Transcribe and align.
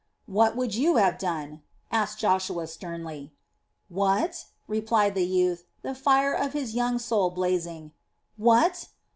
"What 0.25 0.55
would 0.55 0.73
you 0.73 0.95
have 0.95 1.19
done?" 1.19 1.61
asked 1.91 2.17
Joshua 2.17 2.65
sternly. 2.65 3.33
"What?" 3.87 4.45
replied 4.67 5.13
the 5.13 5.27
youth, 5.27 5.65
the 5.83 5.93
fire 5.93 6.33
of 6.33 6.53
his 6.53 6.73
young 6.73 6.97
soul 6.97 7.29
blazing. 7.29 7.91
"What? 8.35 8.87